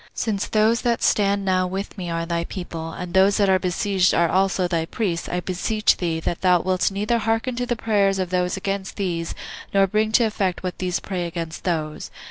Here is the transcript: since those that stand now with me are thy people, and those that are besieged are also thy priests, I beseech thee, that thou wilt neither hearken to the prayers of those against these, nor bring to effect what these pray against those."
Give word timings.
since 0.15 0.47
those 0.47 0.81
that 0.81 1.03
stand 1.03 1.45
now 1.45 1.67
with 1.67 1.95
me 1.95 2.09
are 2.09 2.25
thy 2.25 2.43
people, 2.45 2.89
and 2.91 3.13
those 3.13 3.37
that 3.37 3.47
are 3.49 3.59
besieged 3.59 4.15
are 4.15 4.27
also 4.29 4.67
thy 4.67 4.83
priests, 4.83 5.29
I 5.29 5.41
beseech 5.41 5.97
thee, 5.97 6.19
that 6.21 6.41
thou 6.41 6.59
wilt 6.61 6.89
neither 6.89 7.19
hearken 7.19 7.55
to 7.57 7.67
the 7.67 7.75
prayers 7.75 8.17
of 8.17 8.31
those 8.31 8.57
against 8.57 8.95
these, 8.95 9.35
nor 9.75 9.85
bring 9.85 10.11
to 10.13 10.23
effect 10.23 10.63
what 10.63 10.79
these 10.79 10.99
pray 10.99 11.27
against 11.27 11.65
those." 11.65 12.09